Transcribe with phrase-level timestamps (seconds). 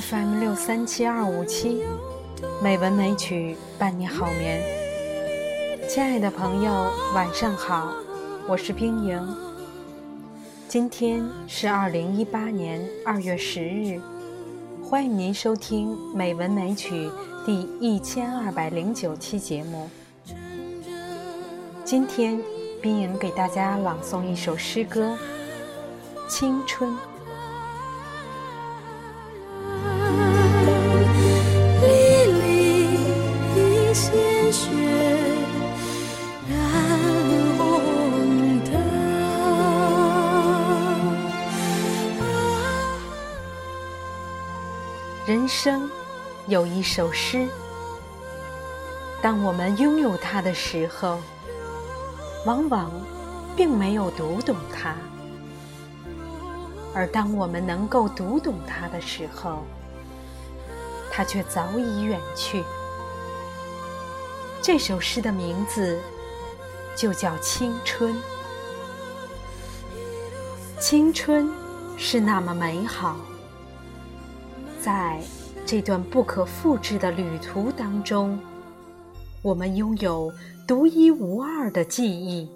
[0.00, 1.82] FM 六三七二五七，
[2.62, 4.62] 美文美曲伴你好眠。
[5.88, 7.92] 亲爱的朋友，晚上好，
[8.48, 9.36] 我是冰莹。
[10.66, 14.00] 今天是二零一八年二月十日，
[14.82, 17.08] 欢迎您收听《美文美曲》
[17.44, 19.90] 第一千二百零九期节目。
[21.84, 22.40] 今天，
[22.80, 25.18] 冰莹给大家朗诵一首诗歌
[26.30, 26.90] 《青春》。
[45.26, 45.88] 人生
[46.46, 47.46] 有一首诗，
[49.20, 51.20] 当我们拥有它的时候，
[52.46, 52.90] 往往
[53.54, 54.94] 并没有读懂它；
[56.94, 59.62] 而当我们能够读懂它的时候，
[61.12, 62.64] 它却早已远去。
[64.62, 66.00] 这首诗的名字
[66.96, 68.16] 就叫青春。
[70.80, 71.52] 青春
[71.98, 73.16] 是那么美好。
[74.80, 75.20] 在
[75.66, 78.40] 这段不可复制的旅途当中，
[79.42, 80.32] 我们拥有
[80.66, 82.48] 独一无二的记忆。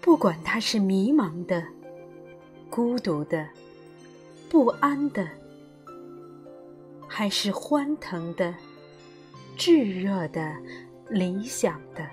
[0.00, 1.62] 不管它是迷茫的、
[2.70, 3.46] 孤独的、
[4.48, 5.28] 不安的，
[7.06, 8.54] 还是欢腾的、
[9.56, 10.56] 炙热的、
[11.10, 12.06] 理想的，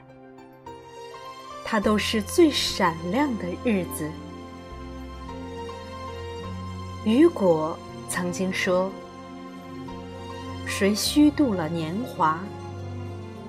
[1.64, 4.12] 它都是最闪亮的日子。
[7.08, 7.80] 雨果
[8.10, 8.92] 曾经说
[10.68, 12.38] ：“谁虚度了年华，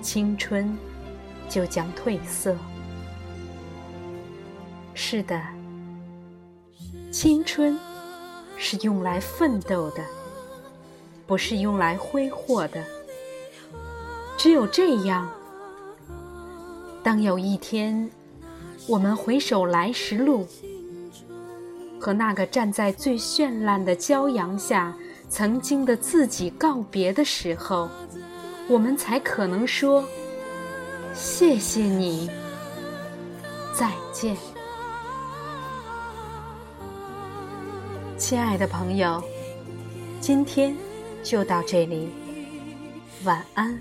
[0.01, 0.77] 青春
[1.49, 2.55] 就将褪色。”
[4.95, 5.37] 是的，
[7.11, 7.77] 青春
[8.55, 10.05] 是用来奋斗的，
[11.27, 12.81] 不是用来挥霍的。
[14.37, 15.29] 只有这样，
[17.03, 18.09] 当有一天
[18.87, 20.47] 我们回首来时路。
[21.99, 24.95] 和那个站在最绚烂的骄阳下，
[25.29, 27.89] 曾经的自己告别的时候，
[28.67, 30.03] 我们才可能说
[31.13, 32.29] ：“谢谢你，
[33.73, 34.35] 再见。”
[38.17, 39.21] 亲爱的朋友，
[40.21, 40.75] 今天
[41.23, 42.09] 就到这里，
[43.23, 43.79] 晚安。